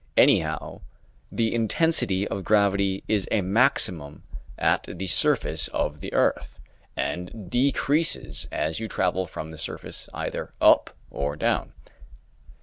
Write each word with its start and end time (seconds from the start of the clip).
Anyhow, 0.17 0.81
the 1.31 1.53
intensity 1.53 2.27
of 2.27 2.43
gravity 2.43 3.03
is 3.07 3.27
a 3.29 3.41
maximum 3.41 4.23
at 4.57 4.85
the 4.89 5.05
surface 5.05 5.67
of 5.67 6.01
the 6.01 6.11
earth, 6.11 6.59
and 6.97 7.51
decreases 7.51 8.47
as 8.51 8.79
you 8.79 8.87
travel 8.87 9.27
from 9.27 9.51
the 9.51 9.59
surface 9.59 10.09
either 10.11 10.53
up 10.59 10.89
or 11.11 11.35
down. 11.35 11.73